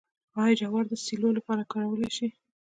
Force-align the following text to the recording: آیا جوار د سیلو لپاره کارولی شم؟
آیا 0.41 0.53
جوار 0.61 0.85
د 0.87 0.93
سیلو 1.05 1.29
لپاره 1.37 1.69
کارولی 1.73 2.09
شم؟ 2.15 2.31